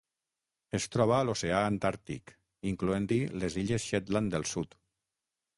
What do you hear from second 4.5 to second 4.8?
Sud.